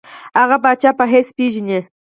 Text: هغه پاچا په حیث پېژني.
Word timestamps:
هغه 0.39 0.57
پاچا 0.63 0.89
په 0.97 1.05
حیث 1.11 1.27
پېژني. 1.37 1.79